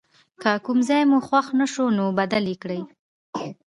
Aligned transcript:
که 0.41 0.51
کوم 0.65 0.79
ځای 0.89 1.03
مو 1.09 1.19
خوښ 1.27 1.47
نه 1.59 1.65
شو 1.73 1.85
نو 1.97 2.05
بدل 2.19 2.43
یې 2.51 2.57
کړئ. 2.63 2.81